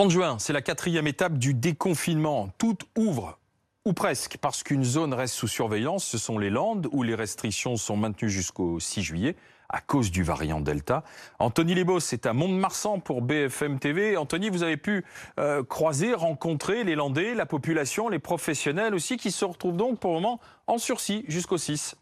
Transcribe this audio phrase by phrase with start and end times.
[0.00, 2.48] 30 juin, c'est la quatrième étape du déconfinement.
[2.56, 3.38] Tout ouvre,
[3.84, 6.06] ou presque, parce qu'une zone reste sous surveillance.
[6.06, 9.36] Ce sont les Landes où les restrictions sont maintenues jusqu'au 6 juillet
[9.68, 11.04] à cause du variant Delta.
[11.38, 14.16] Anthony Lebos est à Mont-de-Marsan pour BFM TV.
[14.16, 15.04] Anthony, vous avez pu
[15.38, 20.14] euh, croiser, rencontrer les Landais, la population, les professionnels aussi, qui se retrouvent donc pour
[20.14, 21.96] le moment en sursis jusqu'au 6.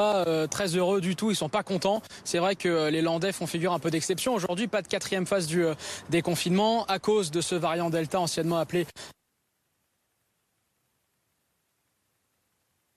[0.00, 2.02] Euh, très heureux du tout, ils sont pas contents.
[2.24, 4.34] C'est vrai que euh, les Landais font figure un peu d'exception.
[4.34, 5.74] Aujourd'hui, pas de quatrième phase du euh,
[6.10, 8.86] déconfinement à cause de ce variant Delta anciennement appelé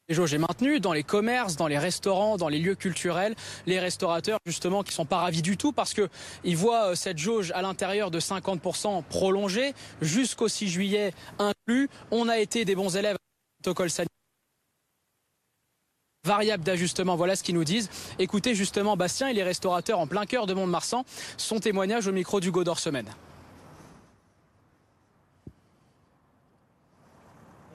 [0.09, 3.35] Les jauges est dans les commerces, dans les restaurants, dans les lieux culturels.
[3.65, 6.09] Les restaurateurs, justement, qui sont pas ravis du tout parce que
[6.43, 11.89] ils voient cette jauge à l'intérieur de 50% prolongée jusqu'au 6 juillet inclus.
[12.11, 13.15] On a été des bons élèves
[13.61, 14.22] protocole sanitaire
[16.25, 17.17] variable d'ajustement.
[17.17, 17.89] Voilà ce qu'ils nous disent.
[18.17, 21.03] Écoutez justement Bastien et les restaurateurs en plein cœur de Mont-de-Marsan.
[21.35, 23.09] Son témoignage au micro Godor Semaine.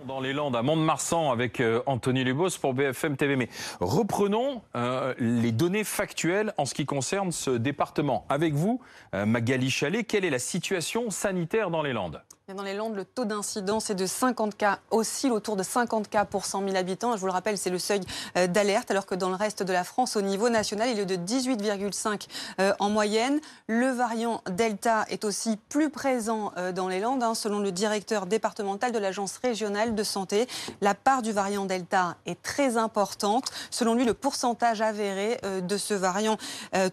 [0.06, 3.36] dans les Landes à Mont-de-Marsan avec euh, Anthony Lubos pour BFM TV.
[3.36, 8.24] Mais reprenons euh, les données factuelles en ce qui concerne ce département.
[8.30, 8.80] Avec vous,
[9.14, 12.22] euh, Magali Chalet, quelle est la situation sanitaire dans les Landes?
[12.54, 16.24] Dans les Landes, le taux d'incidence est de 50 cas, oscille autour de 50 cas
[16.24, 17.14] pour 100 000 habitants.
[17.14, 18.00] Je vous le rappelle, c'est le seuil
[18.38, 21.04] euh, d'alerte, alors que dans le reste de la France, au niveau national, il est
[21.04, 22.26] de 18,5
[22.60, 23.40] euh, en moyenne.
[23.66, 27.22] Le variant Delta est aussi plus présent euh, dans les Landes.
[27.22, 27.34] Hein.
[27.34, 30.48] Selon le directeur départemental de l'Agence régionale de santé,
[30.80, 33.50] la part du variant Delta est très importante.
[33.70, 36.38] Selon lui, le pourcentage avéré de ce variant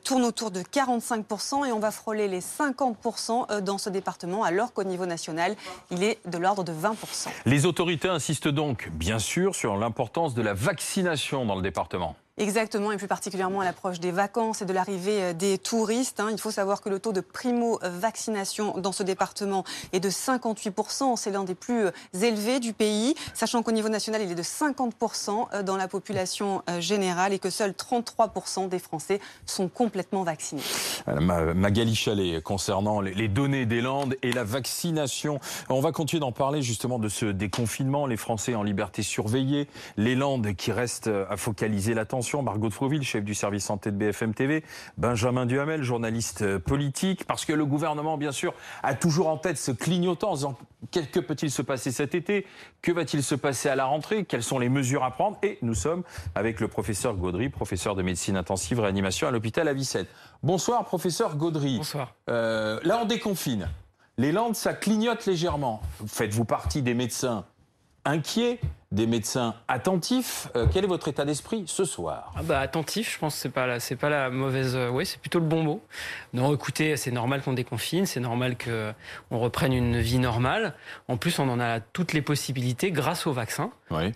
[0.03, 4.83] tourne autour de 45% et on va frôler les 50% dans ce département, alors qu'au
[4.83, 5.44] niveau national,
[5.91, 7.29] il est de l'ordre de 20%.
[7.45, 12.15] Les autorités insistent donc, bien sûr, sur l'importance de la vaccination dans le département.
[12.37, 16.19] Exactement, et plus particulièrement à l'approche des vacances et de l'arrivée euh, des touristes.
[16.19, 16.27] Hein.
[16.33, 19.63] Il faut savoir que le taux de primo-vaccination dans ce département
[19.93, 21.15] est de 58%.
[21.15, 21.91] C'est l'un des plus euh,
[22.21, 26.61] élevés du pays, sachant qu'au niveau national, il est de 50% euh, dans la population
[26.79, 30.61] générale et que seuls 33% des Français sont complètement vaccinés.
[31.07, 35.39] Magali Chalet, concernant les données des Landes et la vaccination.
[35.69, 40.15] On va continuer d'en parler justement de ce déconfinement, les Français en liberté surveillée, les
[40.15, 44.33] Landes qui restent à focaliser l'attention Margot de Frouville, chef du service santé de BFM
[44.33, 44.63] TV,
[44.97, 48.53] Benjamin Duhamel, journaliste euh, politique, parce que le gouvernement, bien sûr,
[48.83, 50.57] a toujours en tête ce clignotant en disant
[50.91, 52.45] que peut-il se passer cet été?
[52.81, 54.25] Que va-t-il se passer à la rentrée?
[54.25, 55.37] Quelles sont les mesures à prendre?
[55.43, 56.03] Et nous sommes
[56.35, 60.05] avec le professeur Gaudry, professeur de médecine intensive réanimation à l'hôpital Avicenne.
[60.43, 61.77] Bonsoir, professeur Gaudry.
[61.77, 62.15] Bonsoir.
[62.29, 63.69] Euh, là, on déconfine.
[64.17, 65.81] Les Landes, ça clignote légèrement.
[66.07, 67.45] Faites-vous partie des médecins
[68.05, 68.59] inquiets
[68.95, 70.47] des médecins attentifs.
[70.55, 72.31] Euh, quel est votre état d'esprit ce soir?
[72.35, 74.75] Ah bah, Attentif, je pense que ce n'est pas, la, pas la mauvaise...
[74.75, 75.81] Euh, oui, c'est plutôt le bon mot.
[76.33, 80.73] Non, écoutez, c'est normal qu'on déconfine, c'est normal qu'on reprenne une vie normale.
[81.09, 83.69] En plus, on en a toutes les possibilités grâce au vaccin.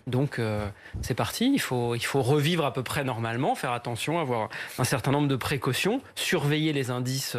[0.07, 0.67] Donc, euh,
[1.01, 1.51] c'est parti.
[1.53, 5.27] Il faut, il faut revivre à peu près normalement, faire attention, avoir un certain nombre
[5.27, 7.37] de précautions, surveiller les indices,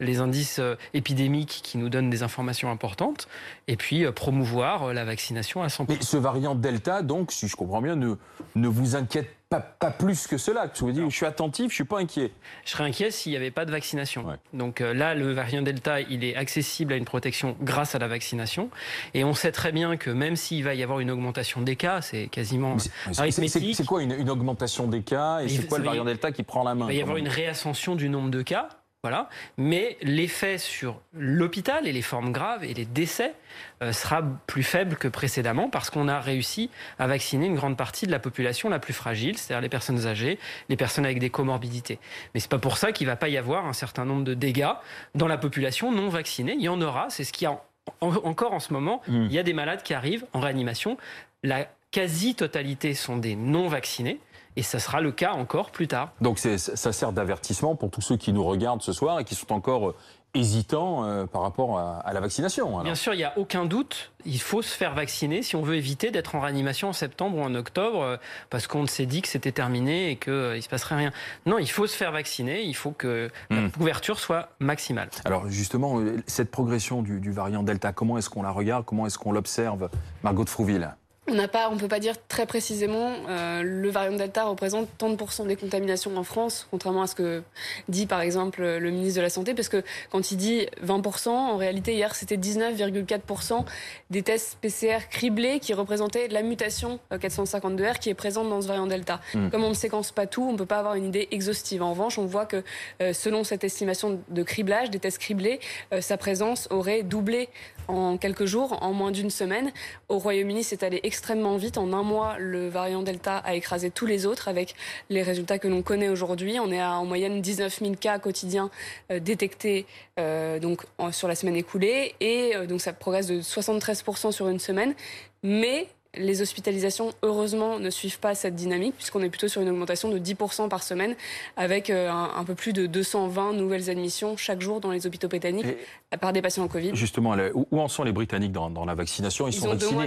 [0.00, 0.60] les indices
[0.94, 3.28] épidémiques qui nous donnent des informations importantes,
[3.68, 5.86] et puis promouvoir la vaccination à 100%.
[5.88, 8.14] Mais ce variant Delta, donc, si je comprends bien, ne,
[8.54, 10.70] ne vous inquiète pas, pas, plus que cela.
[10.72, 12.32] Je vous dis, je suis attentif, je suis pas inquiet.
[12.64, 14.24] Je serais inquiet s'il n'y avait pas de vaccination.
[14.52, 18.08] Donc euh, là, le variant Delta, il est accessible à une protection grâce à la
[18.08, 18.70] vaccination.
[19.14, 22.00] Et on sait très bien que même s'il va y avoir une augmentation des cas,
[22.00, 22.76] c'est quasiment
[23.18, 23.76] arithmétique.
[23.76, 26.64] C'est quoi une, une, augmentation des cas et c'est quoi le variant Delta qui prend
[26.64, 28.68] la main Il va y avoir une réascension du nombre de cas.
[29.04, 29.28] Voilà.
[29.56, 33.34] Mais l'effet sur l'hôpital et les formes graves et les décès
[33.82, 36.70] euh, sera plus faible que précédemment parce qu'on a réussi
[37.00, 40.38] à vacciner une grande partie de la population la plus fragile, c'est-à-dire les personnes âgées,
[40.68, 41.98] les personnes avec des comorbidités.
[42.32, 44.70] Mais c'est pas pour ça qu'il va pas y avoir un certain nombre de dégâts
[45.16, 46.54] dans la population non vaccinée.
[46.56, 47.10] Il y en aura.
[47.10, 47.60] C'est ce qui a
[48.00, 49.02] encore en ce moment.
[49.08, 49.24] Hmm.
[49.24, 50.96] Il y a des malades qui arrivent en réanimation.
[51.42, 54.20] La quasi-totalité sont des non vaccinés.
[54.56, 56.10] Et ça sera le cas encore plus tard.
[56.20, 59.52] Donc ça sert d'avertissement pour tous ceux qui nous regardent ce soir et qui sont
[59.52, 59.96] encore euh,
[60.34, 62.82] hésitants euh, par rapport à, la vaccination.
[62.82, 64.12] Bien sûr, il n'y a aucun doute.
[64.26, 67.42] Il faut se faire vacciner si on veut éviter d'être en réanimation en septembre ou
[67.42, 68.16] en octobre euh,
[68.50, 71.12] parce qu'on s'est dit que c'était terminé et qu'il ne se passerait rien.
[71.46, 72.62] Non, il faut se faire vacciner.
[72.62, 73.70] Il faut que la hmm.
[73.70, 75.08] couverture soit maximale.
[75.24, 79.18] Alors justement, cette progression du, du variant Delta, comment est-ce qu'on la regarde Comment est-ce
[79.18, 79.88] qu'on l'observe
[80.22, 80.94] Margot de Frouville?
[81.28, 83.12] On n'a pas, on peut pas dire très précisément.
[83.28, 87.42] Euh, le variant Delta représente tant de des contaminations en France, contrairement à ce que
[87.88, 91.56] dit par exemple le ministre de la Santé, parce que quand il dit 20%, en
[91.56, 93.64] réalité hier c'était 19,4%
[94.10, 98.66] des tests PCR criblés qui représentaient la mutation 452R euh, qui est présente dans ce
[98.66, 99.20] variant Delta.
[99.32, 99.48] Hmm.
[99.50, 101.82] Comme on ne séquence pas tout, on ne peut pas avoir une idée exhaustive.
[101.82, 102.64] En revanche, on voit que
[103.00, 105.60] euh, selon cette estimation de criblage, des tests criblés,
[106.00, 107.48] sa présence aurait doublé
[107.88, 109.72] en quelques jours, en moins d'une semaine.
[110.08, 111.78] Au Royaume-Uni, c'est allé extrêmement vite.
[111.78, 114.74] En un mois, le variant Delta a écrasé tous les autres avec
[115.10, 116.58] les résultats que l'on connaît aujourd'hui.
[116.60, 118.70] On est à en moyenne 19 000 cas quotidiens
[119.10, 119.86] euh, détectés
[120.18, 124.58] euh, donc, sur la semaine écoulée et euh, donc ça progresse de 73% sur une
[124.58, 124.94] semaine.
[125.42, 125.88] Mais
[126.18, 130.18] les hospitalisations, heureusement, ne suivent pas cette dynamique, puisqu'on est plutôt sur une augmentation de
[130.18, 131.14] 10% par semaine,
[131.56, 135.74] avec euh, un, peu plus de 220 nouvelles admissions chaque jour dans les hôpitaux britanniques
[136.20, 136.90] par des patients en Covid.
[136.92, 139.48] Justement, où en sont les Britanniques dans, la vaccination?
[139.48, 140.06] Ils, sont ont vaccinés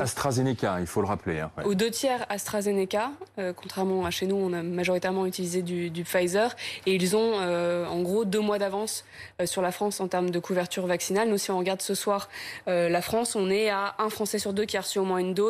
[0.00, 1.38] AstraZeneca, il faut le rappeler.
[1.38, 6.04] Hein, Aux deux tiers AstraZeneca, euh, contrairement à chez nous, on a majoritairement utilisé du,
[6.04, 9.04] Pfizer, et ils ont euh, en gros deux mois d'avance
[9.44, 11.28] sur la France en termes de couverture vaccinale.
[11.28, 12.28] Nous, si on regarde ce soir
[12.66, 15.34] la France, on est à un Français sur deux qui a reçu au moins une
[15.34, 15.43] dose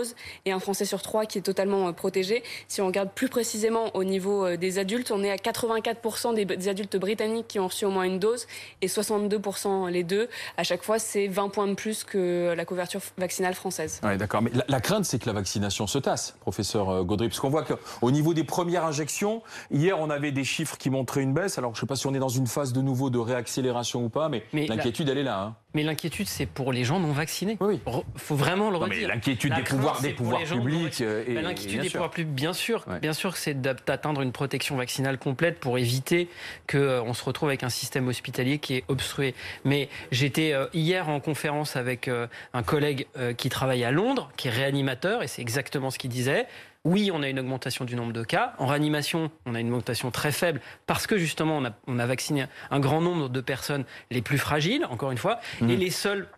[0.45, 2.43] et un Français sur trois qui est totalement euh, protégé.
[2.69, 6.69] Si on regarde plus précisément au niveau euh, des adultes, on est à 84% des,
[6.69, 8.47] adultes britanniques qui ont reçu au moins une dose
[8.83, 10.29] et 62% les deux.
[10.57, 14.01] À chaque fois, c'est 20 points de plus que la couverture vaccinale française.
[14.03, 14.43] Oui, d'accord.
[14.43, 17.65] Mais la, crainte, c'est que la vaccination se tasse, professeur euh, Gaudry, parce qu'on voit
[17.65, 21.59] qu'au niveau des premières injections, hier, on avait des chiffres qui montraient une baisse.
[21.59, 24.05] Alors, je ne sais pas si on est dans une phase de nouveau de réaccélération
[24.05, 25.41] ou pas, mais, l'inquiétude, elle est là.
[25.41, 25.57] Hein.
[25.75, 27.57] Mais l'inquiétude, c'est pour les gens non vaccinés.
[27.61, 27.81] Oui.
[28.17, 29.09] faut vraiment le redire.
[29.09, 31.01] L'inquiétude des pouvoirs, des pouvoirs publics.
[31.01, 32.85] Euh, bah, l'inquiétude des pouvoirs publics, bien sûr.
[33.03, 36.29] Bien sûr, c'est d'atteindre une protection vaccinale complète pour éviter
[36.71, 39.35] qu'on euh, se retrouve avec un système hospitalier qui est obstrué.
[39.65, 43.07] Mais j'étais euh, hier en conférence avec un collègue
[43.37, 46.47] qui travaille à Londres, qui est réanimateur, et c'est exactement ce qu'il disait.
[46.85, 48.55] Oui, on a une augmentation du nombre de cas.
[48.59, 52.81] En réanimation, on a une augmentation très faible parce que justement, on a, vacciné un
[52.81, 55.71] grand nombre de personnes les plus fragiles, encore une fois, mmh.
[55.71, 56.29] et les seuls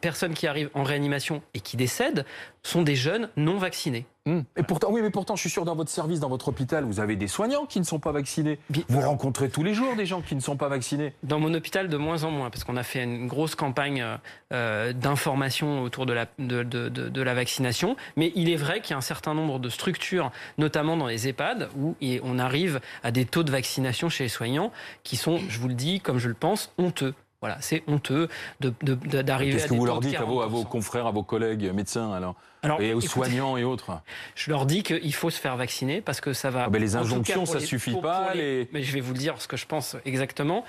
[0.00, 2.24] personnes qui arrivent en réanimation et qui décèdent
[2.62, 4.06] sont des jeunes non vaccinés.
[4.26, 6.98] Et pourtant, oui, mais pourtant, je suis sûr, dans votre service, dans votre hôpital, vous
[6.98, 8.58] avez des soignants qui ne sont pas vaccinés.
[8.88, 11.12] Vous rencontrez tous les jours des gens qui ne sont pas vaccinés.
[11.24, 14.16] Dans mon hôpital, de moins en moins, parce qu'on a fait une grosse campagne euh,
[14.52, 17.96] euh, d'information autour de la, de, de, de, la vaccination.
[18.16, 21.28] Mais il est vrai qu'il y a un certain nombre de structures, notamment dans les
[21.28, 24.72] EHPAD, où on arrive à des taux de vaccination chez les soignants
[25.02, 27.12] qui sont, je vous le dis, comme je le pense, honteux.
[27.44, 28.30] Voilà, c'est honteux
[28.60, 32.10] d'arriver Qu'est-ce que vous leur dites à vos, à vos, confrères, à vos collègues médecins
[32.10, 32.36] alors,
[32.80, 34.00] Et aux soignants et autres
[34.34, 36.64] Je leur dis qu'il faut se faire vacciner parce que ça va.
[36.64, 38.32] Ah ben les injonctions, ça ne suffit pas.
[38.34, 40.64] Mais je vais vous dire ce que je pense exactement.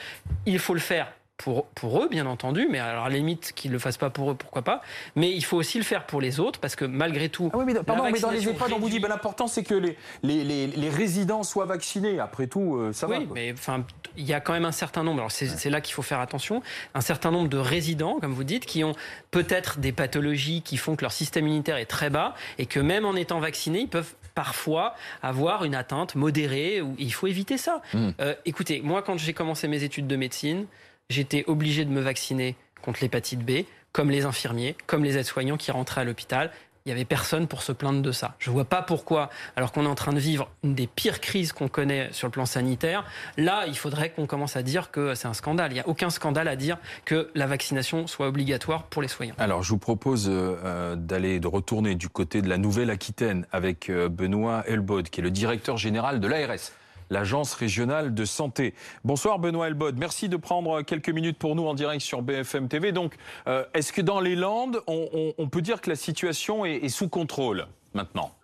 [0.45, 3.71] Il faut le faire pour, pour eux, bien entendu, mais alors à la limite qu'ils
[3.71, 4.81] ne le fassent pas pour eux, pourquoi pas.
[5.15, 7.49] Mais il faut aussi le faire pour les autres, parce que malgré tout.
[7.53, 9.75] Ah oui, mais, pardon, mais dans les EHPAD, on vous dit ben, l'important c'est que
[9.75, 12.19] les, les, les, les, résidents soient vaccinés.
[12.19, 13.19] Après tout, euh, ça va.
[13.19, 13.83] Oui, mais enfin,
[14.15, 16.61] il y a quand même un certain nombre, alors c'est là qu'il faut faire attention,
[16.93, 18.95] un certain nombre de résidents, comme vous dites, qui ont
[19.31, 23.05] peut-être des pathologies qui font que leur système immunitaire est très bas et que même
[23.05, 26.81] en étant vaccinés, ils peuvent parfois avoir une atteinte modérée.
[26.81, 27.81] Ou, il faut éviter ça.
[27.93, 28.11] Hmm.
[28.19, 30.65] Euh, écoutez, moi, quand j'ai commencé mes études de médecine,
[31.09, 35.71] j'étais obligé de me vacciner contre l'hépatite B, comme les infirmiers, comme les aides-soignants qui
[35.71, 36.51] rentraient à l'hôpital.
[36.85, 38.35] Il n'y avait personne pour se plaindre de ça.
[38.37, 41.19] Je ne vois pas pourquoi, alors qu'on est en train de vivre une des pires
[41.19, 43.05] crises qu'on connaît sur le plan sanitaire,
[43.37, 45.71] là, il faudrait qu'on commence à dire que c'est un scandale.
[45.71, 49.33] Il n'y a aucun scandale à dire que la vaccination soit obligatoire pour les soignants.
[49.39, 54.07] Alors, je vous propose euh, d'aller, de retourner du côté de la Nouvelle-Aquitaine avec euh,
[54.07, 56.71] Benoît Elbod, qui est le directeur général de l'ARS
[57.09, 58.73] l'Agence régionale de santé.
[59.03, 62.91] Bonsoir Benoît Elbod, merci de prendre quelques minutes pour nous en direct sur BFM TV.
[62.91, 63.15] Donc,
[63.47, 67.67] euh, est-ce que dans les Landes, on, peut dire que la situation est, sous contrôle
[67.93, 68.35] maintenant?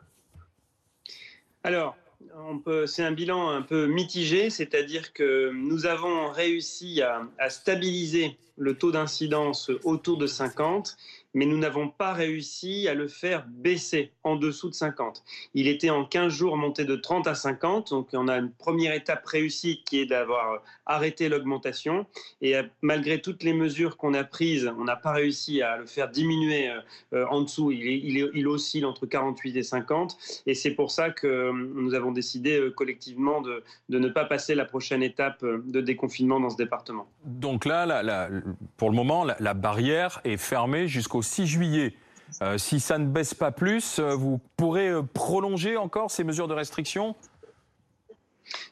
[1.63, 1.95] Alors,
[2.85, 8.91] c'est un bilan un peu mitigé, c'est-à-dire que nous avons réussi à stabiliser le taux
[8.91, 10.95] d'incidence autour de 50
[11.33, 15.23] mais nous n'avons pas réussi à le faire baisser en dessous de 50.
[15.53, 18.93] Il était en 15 jours monté de 30 à 50, donc on a une première
[18.93, 22.05] étape réussie qui est d'avoir arrêté l'augmentation.
[22.41, 25.85] Et euh, malgré toutes les mesures qu'on a prises, on n'a pas réussi à le
[25.85, 26.79] faire diminuer euh,
[27.13, 27.71] euh, en dessous.
[27.71, 30.17] Il, il, il, oscille entre 48 et 50.
[30.47, 35.03] Et c'est pour ça que nous avons décidé collectivement de, ne pas passer la prochaine
[35.03, 37.07] étape de déconfinement dans ce département.
[37.23, 38.01] Donc là,
[38.77, 41.95] pour le moment, la barrière est fermée jusqu'au 6 juillet.
[42.41, 46.47] Euh, si ça ne baisse pas plus, euh, vous pourrez euh, prolonger encore ces mesures
[46.47, 47.15] de restriction?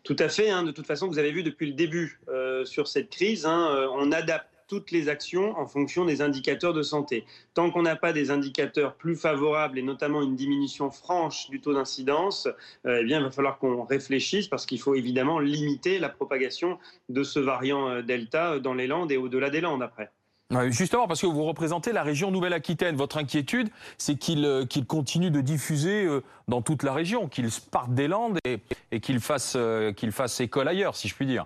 [0.03, 0.49] Tout à fait.
[0.49, 0.63] Hein.
[0.63, 2.19] De toute façon, vous avez vu depuis le début
[2.65, 7.25] sur cette crise, hein, on adapte toutes les actions en fonction des indicateurs de santé.
[7.53, 11.73] Tant qu'on n'a pas des indicateurs plus favorables et notamment une diminution franche du taux
[11.73, 12.47] d'incidence,
[12.85, 16.77] eh bien, il va falloir qu'on réfléchisse parce qu'il faut évidemment limiter la propagation
[17.07, 20.11] de ce variant Delta dans les Landes et au-delà des Landes après.
[20.69, 22.95] Justement, parce que vous représentez la région Nouvelle-Aquitaine.
[22.95, 26.07] Votre inquiétude, c'est qu'il euh, continue de diffuser
[26.47, 29.55] dans toute la région, qu'il parte des Landes et, qu'il fasse,
[29.95, 31.45] qu'il fasse école ailleurs, si je puis dire.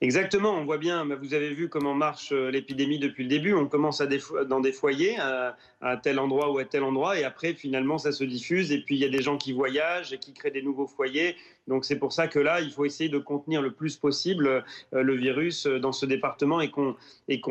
[0.00, 3.54] Exactement, on voit bien, vous avez vu comment marche euh, l'épidémie depuis le début.
[3.54, 7.98] On commence dans des foyers, à, tel endroit ou à tel endroit, et après, finalement,
[7.98, 8.72] ça se diffuse.
[8.72, 11.36] Et puis, il y a des gens qui voyagent et qui créent des nouveaux foyers.
[11.66, 15.02] Donc, c'est pour ça que là, il faut essayer de contenir le plus possible euh,
[15.02, 16.96] le virus euh, dans ce département et qu'on,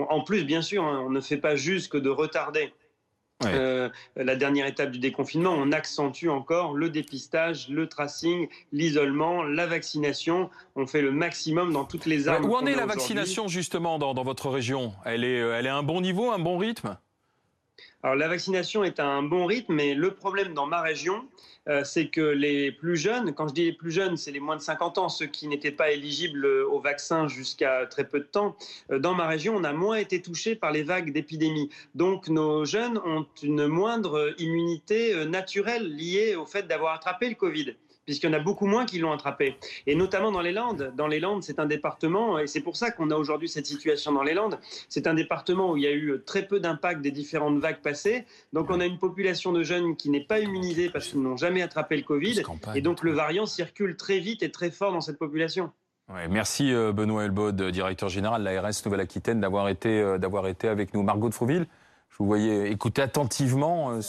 [0.09, 2.71] en plus, bien sûr, hein, on ne fait pas juste que de retarder
[3.45, 9.65] euh, la dernière étape du déconfinement, on accentue encore le dépistage, le tracing, l'isolement, la
[9.65, 10.49] vaccination.
[10.75, 12.45] On fait le maximum dans toutes les armes.
[12.45, 14.93] où en est la vaccination justement dans, votre région?
[15.05, 16.97] Elle est, elle est à un bon niveau, un bon rythme?
[18.01, 21.58] Alors la vaccination est à un bon rythme, mais le problème dans ma région, euh,
[21.83, 24.61] c'est que les plus jeunes, quand je dis les plus jeunes, c'est les moins de
[24.61, 28.55] 50 ans, ceux qui n'étaient pas éligibles au vaccin jusqu'à très peu de temps,
[28.91, 31.69] euh, dans ma région, on a moins été touchés par les vagues d'épidémie.
[31.95, 37.35] Donc nos jeunes ont une moindre immunité euh, naturelle liée au fait d'avoir attrapé le
[37.35, 37.75] Covid
[38.09, 39.55] puisqu'il y en a beaucoup moins qui l'ont attrapé.
[39.85, 40.91] Et notamment dans les Landes.
[40.97, 44.11] Dans les Landes, c'est un département, et c'est pour ça qu'on a aujourd'hui cette situation
[44.11, 44.57] dans les Landes,
[44.87, 48.25] c'est un département où il y a eu très peu d'impact des différentes vagues passées.
[48.51, 51.58] Donc on a une population de jeunes qui n'est pas immunisée parce qu'ils n'ont jamais
[51.61, 52.41] attrapé le Covid.
[52.75, 55.71] Et donc le variant circule très vite et très fort dans cette population.
[56.29, 60.93] merci euh, Benoît Elbaud, directeur général de l'ARS Nouvelle-Aquitaine, d'avoir été, euh, d'avoir été avec
[60.93, 61.03] nous.
[61.03, 61.67] Margot de Frouville,
[62.09, 63.99] je vous voyais écouter attentivement.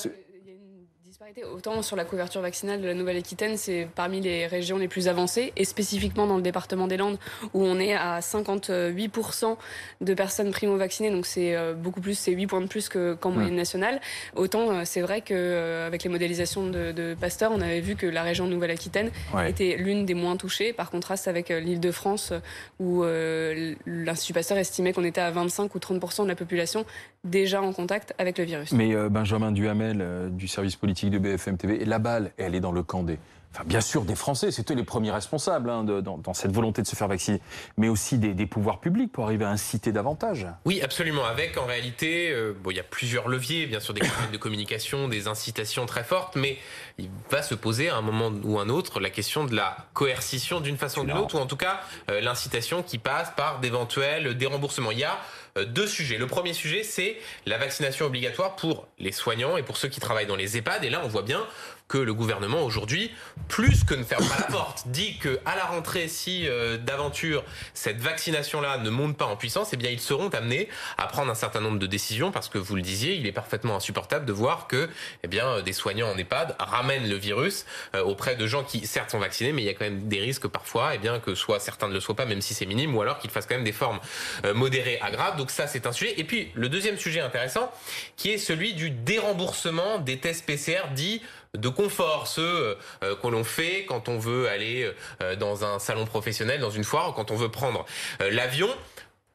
[1.55, 5.53] Autant sur la couverture vaccinale de la Nouvelle-Aquitaine, c'est parmi les régions les plus avancées,
[5.57, 7.19] et spécifiquement dans le département des Landes,
[7.55, 9.57] où on est à 58%
[10.01, 13.55] de personnes primo-vaccinées, donc c'est euh, beaucoup plus, c'est 8 points de plus qu'en moyenne
[13.55, 14.01] nationale.
[14.35, 18.23] Autant euh, c'est vrai qu'avec euh, les modélisations de, Pasteur, on avait vu que la
[18.23, 19.11] région Nouvelle-Aquitaine
[19.47, 22.33] était l'une des moins touchées, par contraste avec l'île de France,
[22.79, 23.05] où
[23.87, 26.85] l'Institut Pasteur estimait qu'on était à 25 ou 30% de la population
[27.25, 28.73] déjà en contact avec le virus.
[28.73, 31.81] Mais Benjamin Duhamel, du service politique de BFM TV.
[31.81, 33.19] Et la balle, elle est dans le camp des,
[33.53, 36.95] Enfin, bien sûr, des Français, c'était les premiers responsables hein, dans, cette volonté de se
[36.95, 37.41] faire vacciner,
[37.77, 40.47] mais aussi des, pouvoirs publics pour arriver à inciter davantage.
[40.65, 41.25] Oui, absolument.
[41.25, 44.37] Avec, en réalité, euh, bon, il y a plusieurs leviers, bien sûr, des campagnes de
[44.39, 46.59] communication, des incitations très fortes, mais
[46.99, 50.61] il va se poser à un moment ou un autre la question de la coercition
[50.61, 54.37] d'une façon ou d'une autre, ou en tout cas euh, l'incitation qui passe par d'éventuels
[54.37, 54.93] déremboursements.
[54.93, 55.19] Il y a
[55.67, 56.19] deux sujets.
[56.19, 57.17] Le premier sujet, c'est
[57.47, 60.85] la vaccination obligatoire pour les soignants et pour ceux qui travaillent dans les EHPAD.
[60.85, 61.47] Et là, on voit bien
[61.91, 63.11] que le gouvernement aujourd'hui,
[63.49, 67.43] plus que ne ferme pas la porte, dit que à la rentrée, si euh, d'aventure
[67.75, 70.69] cette vaccination-là ne monte pas en puissance, eh bien ils seront amenés
[70.99, 73.75] à prendre un certain nombre de décisions parce que vous le disiez, il est parfaitement
[73.75, 74.89] insupportable de voir que
[75.25, 77.67] eh bien des soignants en EHPAD ramènent le virus
[77.97, 80.21] euh, auprès de gens qui certes sont vaccinés, mais il y a quand même des
[80.21, 82.95] risques parfois, eh bien que soit certains ne le soient pas, même si c'est minime,
[82.95, 83.99] ou alors qu'ils fassent quand même des formes
[84.45, 85.37] euh, modérées à graves.
[85.37, 86.15] Donc ça, c'est un sujet.
[86.21, 87.73] Et puis le deuxième sujet intéressant,
[88.17, 91.21] qui est celui du déremboursement des tests PCR dits
[91.57, 94.91] de confort, ceux euh, que l'on fait quand on veut aller
[95.23, 97.85] euh, dans un salon professionnel, dans une foire, quand on veut prendre
[98.21, 98.69] euh, l'avion.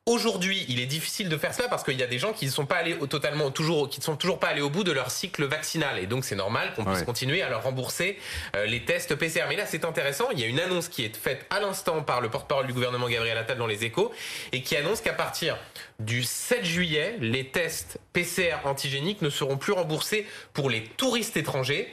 [0.07, 2.51] Aujourd'hui, il est difficile de faire cela parce qu'il y a des gens qui ne
[2.51, 5.09] sont pas allés totalement toujours, qui ne sont toujours pas allés au bout de leur
[5.09, 8.19] cycle vaccinal et donc c'est normal qu'on puisse continuer à leur rembourser
[8.67, 9.45] les tests PCR.
[9.49, 10.29] Mais là, c'est intéressant.
[10.31, 13.09] Il y a une annonce qui est faite à l'instant par le porte-parole du gouvernement
[13.09, 14.11] Gabriel Attal dans les Échos
[14.51, 15.57] et qui annonce qu'à partir
[15.97, 21.91] du 7 juillet, les tests PCR antigéniques ne seront plus remboursés pour les touristes étrangers.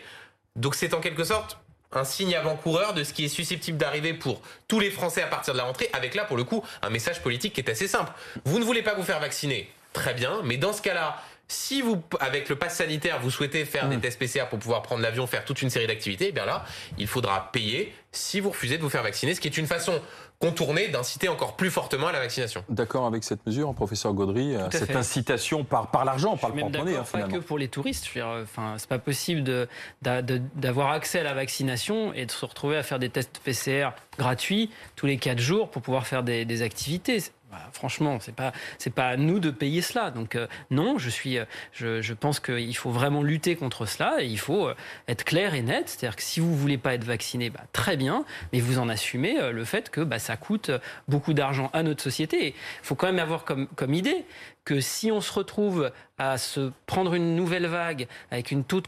[0.55, 1.57] Donc c'est en quelque sorte
[1.93, 5.55] un signe avant-coureur de ce qui est susceptible d'arriver pour tous les Français à partir
[5.55, 8.13] de la rentrée, avec là, pour le coup, un message politique qui est assez simple.
[8.45, 12.03] Vous ne voulez pas vous faire vacciner Très bien, mais dans ce cas-là, si vous,
[12.21, 14.01] avec le pass sanitaire, vous souhaitez faire des mmh.
[14.01, 16.65] tests PCR pour pouvoir prendre l'avion, faire toute une série d'activités, eh bien là,
[16.99, 20.01] il faudra payer si vous refusez de vous faire vacciner, ce qui est une façon
[20.39, 22.65] contournée d'inciter encore plus fortement à la vaccination.
[22.69, 26.97] D'accord avec cette mesure, professeur Gaudry, euh, cette incitation par, par l'argent, par le porte-monnaie.
[26.97, 28.09] Hein, pas que pour les touristes.
[28.43, 29.69] Enfin, c'est pas possible
[30.03, 34.71] d'avoir accès à la vaccination et de se retrouver à faire des tests PCR gratuits
[34.97, 37.23] tous les quatre jours pour pouvoir faire des, des activités.
[37.53, 40.11] Bah, franchement, c'est pas c'est pas à nous de payer cela.
[40.11, 44.23] Donc euh, non, je suis euh, je, je pense qu'il faut vraiment lutter contre cela
[44.23, 44.75] et il faut euh,
[45.07, 45.91] être clair et net.
[45.91, 49.53] C'est-à-dire que si vous voulez pas être vacciné, bah, très bien, mais vous en assumez
[49.53, 50.71] le fait que bah, ça coûte
[51.09, 52.55] beaucoup d'argent à notre société.
[52.55, 54.25] Il faut quand même avoir comme comme idée
[54.65, 58.83] que si on se retrouve à se prendre une nouvelle vague avec une, taux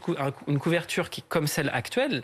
[0.47, 2.23] une couverture qui comme celle actuelle,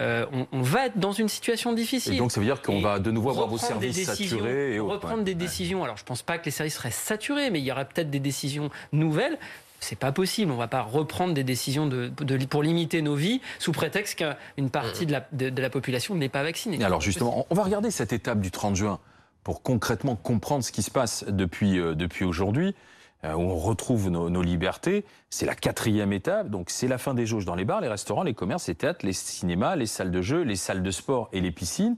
[0.00, 2.14] euh, on, va être dans une situation difficile.
[2.14, 5.22] Et donc ça veut dire qu'on va de nouveau avoir vos services saturés et Reprendre
[5.22, 5.84] des décisions.
[5.84, 8.10] Alors je ne pense pas que les services seraient saturés, mais il y aurait peut-être
[8.10, 9.38] des décisions nouvelles.
[9.80, 10.50] C'est pas possible.
[10.50, 12.10] On va pas reprendre des décisions de,
[12.48, 16.42] pour limiter nos vies sous prétexte qu'une partie de la, de, la population n'est pas
[16.42, 16.82] vaccinée.
[16.82, 18.98] Alors justement, on va regarder cette étape du 30 juin
[19.44, 22.74] pour concrètement comprendre ce qui se passe depuis, euh, depuis aujourd'hui.
[23.24, 25.04] Euh, où on retrouve nos, libertés.
[25.30, 28.24] C'est la quatrième étape, donc c'est la fin des jauges dans les bars, les restaurants,
[28.24, 31.40] les commerces, les théâtres, les cinémas, les salles de jeux, les salles de sport et
[31.40, 31.96] les piscines.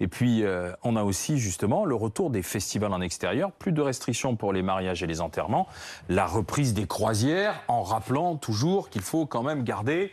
[0.00, 3.82] Et puis euh, on a aussi justement le retour des festivals en extérieur, plus de
[3.82, 5.68] restrictions pour les mariages et les enterrements,
[6.08, 10.10] la reprise des croisières, en rappelant toujours qu'il faut quand même garder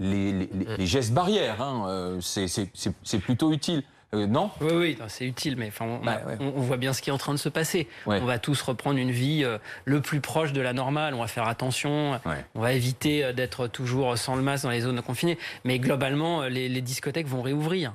[0.00, 0.48] les,
[0.80, 1.62] gestes barrières.
[1.62, 1.84] Hein.
[1.86, 3.84] Euh, c'est plutôt utile.
[4.14, 4.50] Euh, non?
[4.60, 7.32] Oui, oui, c'est utile, mais on, bah, on, voit bien ce qui est en train
[7.32, 7.88] de se passer.
[8.06, 11.14] On va tous reprendre une vie euh, le plus proche de la normale.
[11.14, 12.20] On va faire attention.
[12.54, 15.38] On va éviter euh, d'être toujours sans le masque dans les zones confinées.
[15.64, 17.94] Mais globalement, les, discothèques vont réouvrir.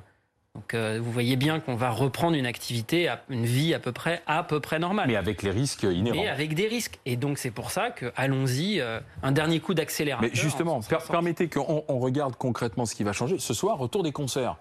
[0.54, 4.42] Donc vous voyez bien qu'on va reprendre une activité, une vie à peu près à
[4.42, 5.06] peu près normale.
[5.06, 6.16] Mais avec les risques inhérents.
[6.16, 6.98] Mais avec des risques.
[7.06, 8.82] Et donc c'est pour ça que allons-y,
[9.22, 10.28] un dernier coup d'accélérateur.
[10.28, 13.38] Mais justement, permettez qu'on regarde concrètement ce qui va changer.
[13.38, 14.56] Ce soir, retour des concerts.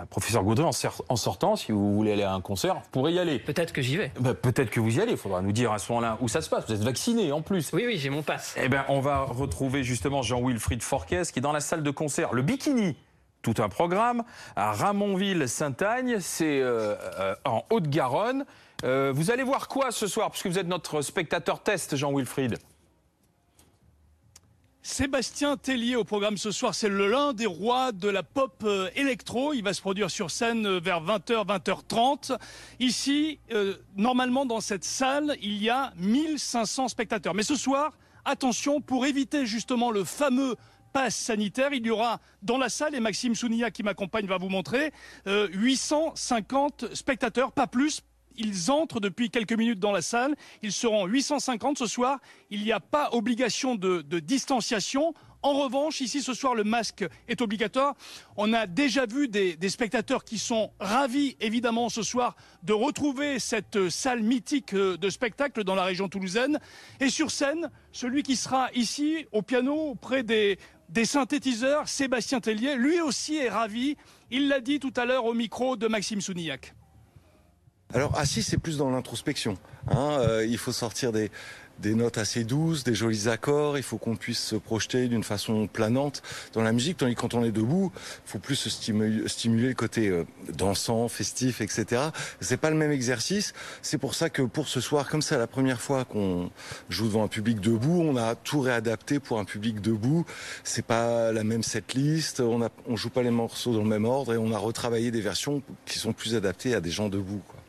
[0.00, 3.18] Euh, professeur Gaudry, en, sortant, si vous voulez aller à un concert, vous pourrez y
[3.18, 3.38] aller.
[3.38, 4.12] Peut-être que j'y vais.
[4.20, 5.12] Bah, peut-être que vous y allez.
[5.12, 6.66] Il faudra nous dire à ce moment-là où ça se passe.
[6.66, 7.72] Vous êtes vacciné en plus.
[7.72, 8.54] Oui, oui, j'ai mon passe.
[8.60, 12.32] Eh bien, on va retrouver justement Jean-Wilfried Forquès qui est dans la salle de concert.
[12.32, 12.96] Le Bikini,
[13.42, 14.22] tout un programme,
[14.56, 18.44] à Ramonville-Saint-Agne, c'est euh, euh, en Haute-Garonne.
[18.82, 22.58] vous allez voir quoi ce soir Puisque vous êtes notre spectateur test, Jean-Wilfried?
[24.82, 29.52] Sébastien Tellier au programme ce soir, c'est l'un des rois de la pop euh, électro.
[29.52, 32.38] Il va se produire sur scène euh, vers 20h, 20h30.
[32.78, 37.34] Ici, euh, normalement dans cette salle, il y a 1500 spectateurs.
[37.34, 37.92] Mais ce soir,
[38.24, 40.56] attention, pour éviter justement le fameux
[40.94, 44.48] pass sanitaire, il y aura dans la salle, et Maxime Sounia qui m'accompagne va vous
[44.48, 44.92] montrer,
[45.26, 48.02] 850 spectateurs, pas plus,
[48.36, 50.34] ils entrent depuis quelques minutes dans la salle.
[50.62, 52.18] Ils seront 850 ce soir.
[52.50, 55.14] Il n'y a pas obligation de, distanciation.
[55.42, 57.94] En revanche, ici ce soir, le masque est obligatoire.
[58.36, 63.88] On a déjà vu des, spectateurs qui sont ravis, évidemment, ce soir, de retrouver cette
[63.88, 66.60] salle mythique de spectacle dans la région toulousaine.
[67.00, 70.58] Et sur scène, celui qui sera ici, au piano, auprès des,
[70.90, 73.96] des synthétiseurs, Sébastien Tellier, lui aussi est ravi.
[74.30, 76.74] Il l'a dit tout à l'heure au micro de Maxime Sounillac.
[77.92, 79.58] Alors assis, c'est plus dans l'introspection.
[79.90, 81.30] Hein, euh, il faut sortir des,
[81.80, 83.78] des notes assez douces, des jolis accords.
[83.78, 86.22] Il faut qu'on puisse se projeter d'une façon planante
[86.52, 86.98] dans la musique.
[86.98, 90.24] Tandis que quand on est debout, il faut plus se stimuler, stimuler le côté euh,
[90.56, 92.02] dansant, festif, etc.
[92.40, 93.54] C'est pas le même exercice.
[93.82, 96.50] C'est pour ça que pour ce soir, comme c'est la première fois qu'on
[96.88, 100.24] joue devant un public debout, on a tout réadapté pour un public debout.
[100.64, 102.40] C'est pas la même setlist.
[102.40, 105.10] On a, on joue pas les morceaux dans le même ordre et on a retravaillé
[105.10, 107.40] des versions qui sont plus adaptées à des gens debout.
[107.48, 107.59] Quoi.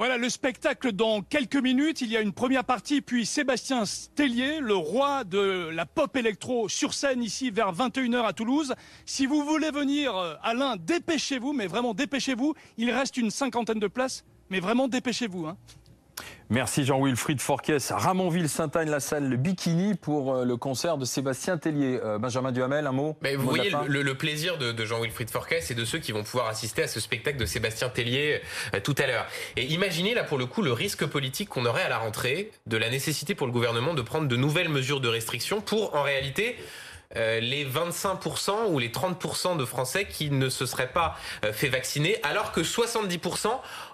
[0.00, 2.00] Voilà le spectacle dans quelques minutes.
[2.00, 6.70] Il y a une première partie, puis Sébastien Stellier, le roi de la pop électro,
[6.70, 8.74] sur scène ici vers 21h à Toulouse.
[9.04, 12.54] Si vous voulez venir, euh, Alain, dépêchez-vous, mais vraiment dépêchez-vous.
[12.78, 15.44] Il reste une cinquantaine de places, mais vraiment dépêchez-vous.
[15.44, 15.58] Hein.
[16.48, 17.92] Merci Jean-Wilfried Forquès.
[17.92, 22.00] Ramonville-Saint-Agne, la salle Le Bikini pour euh, le concert de Sébastien Tellier.
[22.02, 25.98] Euh, Benjamin Duhamel, un mot Vous voyez, le, plaisir de, Jean-Wilfried Forquès et de ceux
[25.98, 28.40] qui vont pouvoir assister à ce spectacle de Sébastien Tellier
[28.74, 29.26] euh, tout à l'heure.
[29.56, 32.76] Et imaginez là pour le coup le risque politique qu'on aurait à la rentrée de
[32.76, 36.56] la nécessité pour le gouvernement de prendre de nouvelles mesures de restriction pour en réalité
[37.16, 41.68] euh, les 25% ou les 30% de Français qui ne se seraient pas euh, fait
[41.68, 43.48] vacciner, alors que 70%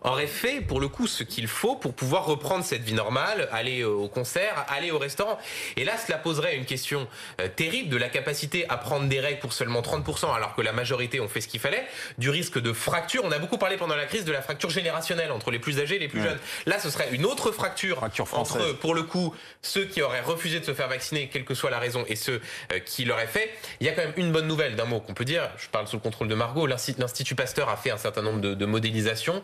[0.07, 3.85] auraient fait, pour le coup, ce qu'il faut pour pouvoir reprendre cette vie normale, aller
[3.85, 5.39] au concert, aller au restaurant.
[5.77, 7.07] Et là, cela poserait une question
[7.41, 10.73] euh, terrible de la capacité à prendre des règles pour seulement 30%, alors que la
[10.73, 11.87] majorité ont fait ce qu'il fallait,
[12.19, 13.23] du risque de fracture.
[13.25, 15.97] On a beaucoup parlé pendant la crise de la fracture générationnelle entre les plus âgés
[15.97, 16.39] et les plus jeunes.
[16.67, 20.61] Là, ce serait une autre fracture, fracture entre, pour le coup, ceux qui auraient refusé
[20.61, 22.41] de se faire vacciner, quelle que soit la raison, et ceux
[22.85, 23.51] qui leur est fait.
[23.81, 25.51] Il y a quand même une bonne nouvelle d'un mot qu'on peut dire.
[25.59, 26.67] Je parle sous le contrôle de Margot.
[26.67, 29.43] L'Institut Pasteur a fait un certain nombre de, modélisations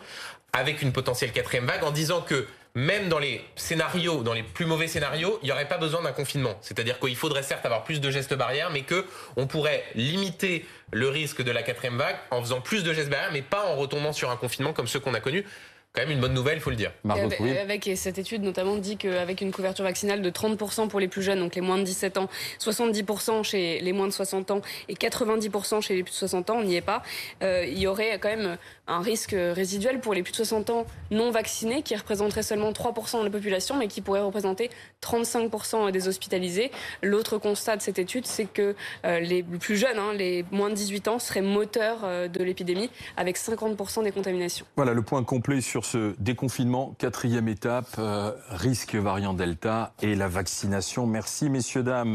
[0.52, 4.64] avec une potentielle quatrième vague en disant que même dans les scénarios, dans les plus
[4.64, 6.56] mauvais scénarios, il n'y aurait pas besoin d'un confinement.
[6.62, 9.04] C'est-à-dire qu'il faudrait certes avoir plus de gestes barrières, mais que
[9.36, 13.32] on pourrait limiter le risque de la quatrième vague en faisant plus de gestes barrières,
[13.32, 15.44] mais pas en retombant sur un confinement comme ceux qu'on a connus.
[15.92, 16.90] Quand même une bonne nouvelle, il faut le dire.
[17.06, 21.22] avec, avec, cette étude notamment dit qu'avec une couverture vaccinale de 30% pour les plus
[21.22, 22.28] jeunes, donc les moins de 17 ans,
[22.60, 26.56] 70% chez les moins de 60 ans et 90% chez les plus de 60 ans,
[26.58, 27.02] on n'y est pas.
[27.42, 30.86] Euh, il y aurait quand même un risque résiduel pour les plus de 60 ans
[31.10, 34.70] non vaccinés qui représenterait seulement 3% de la population mais qui pourrait représenter
[35.02, 36.70] 35% des hospitalisés.
[37.02, 38.74] L'autre constat de cette étude, c'est que
[39.04, 42.90] euh, les plus jeunes, hein, les moins de 18 ans, seraient moteurs euh, de l'épidémie
[43.18, 44.64] avec 50% des contaminations.
[44.76, 46.94] Voilà le point complet ce déconfinement.
[46.98, 51.06] Quatrième étape, euh, risque variant Delta et la vaccination.
[51.06, 52.10] Merci messieurs, dames.